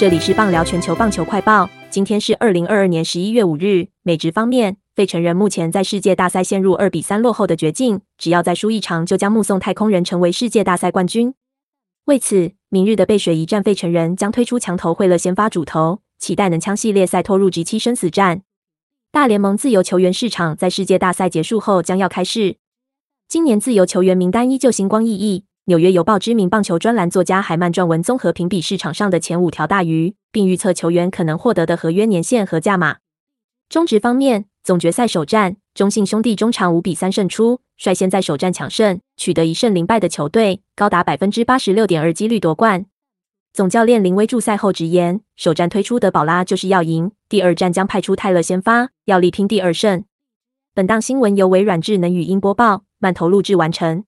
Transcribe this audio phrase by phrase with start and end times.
[0.00, 3.88] 这里是棒聊全球棒球快报，今天是二零二二年十一月五日。
[4.02, 11.34] 美职方面，费城人目前在世界大赛陷入二比三落后的绝境，只要再输一场，就将目送太空人成为世界大赛冠军。
[12.06, 18.40] 为此，明日的背水一战，费城人将推出墙头惠勒先发主投，期待能枪系列赛拖入直七生死战。
[19.12, 22.56] 大联盟自由球员市场在世界大赛结束后将要开市，
[23.28, 25.44] 今年自由球员名单依旧星光熠熠。
[25.70, 32.96] 纽约邮报知名棒球专栏作家海曼撰文综合评比市场上的前五条大鱼，并预测球员可能获得的合约年限和价码。
[33.68, 42.86] 中职方面，总决赛首战，中信兄弟中场五比三胜出，率先在首战抢胜，取得一胜零败的球队，高达百分之八十六点二几率夺冠。
[43.52, 50.02] 总教练林威助赛后直言，首战推出德保拉就是要赢，第二战将派出泰勒先发，要力拼第二胜。
[50.74, 54.02] 本档新闻由微软智能语音播报，慢投录制完成。